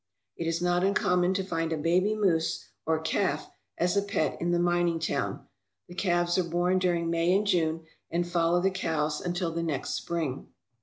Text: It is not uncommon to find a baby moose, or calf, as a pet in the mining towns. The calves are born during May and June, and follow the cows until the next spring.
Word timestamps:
It 0.35 0.47
is 0.47 0.63
not 0.63 0.83
uncommon 0.83 1.35
to 1.35 1.43
find 1.43 1.71
a 1.71 1.77
baby 1.77 2.15
moose, 2.15 2.65
or 2.87 2.97
calf, 3.01 3.51
as 3.77 3.95
a 3.95 4.01
pet 4.01 4.35
in 4.41 4.49
the 4.49 4.57
mining 4.57 4.97
towns. 4.97 5.41
The 5.87 5.93
calves 5.93 6.39
are 6.39 6.43
born 6.43 6.79
during 6.79 7.11
May 7.11 7.31
and 7.37 7.45
June, 7.45 7.85
and 8.09 8.27
follow 8.27 8.59
the 8.59 8.71
cows 8.71 9.21
until 9.21 9.51
the 9.53 9.61
next 9.61 9.91
spring. 9.91 10.47